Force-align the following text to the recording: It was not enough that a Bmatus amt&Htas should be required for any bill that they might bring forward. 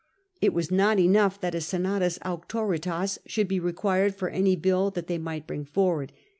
It 0.41 0.51
was 0.51 0.71
not 0.71 0.97
enough 0.97 1.39
that 1.41 1.53
a 1.53 1.59
Bmatus 1.59 2.17
amt&Htas 2.25 3.19
should 3.27 3.47
be 3.47 3.59
required 3.59 4.15
for 4.15 4.29
any 4.29 4.55
bill 4.55 4.89
that 4.89 5.05
they 5.05 5.19
might 5.19 5.45
bring 5.45 5.63
forward. 5.63 6.11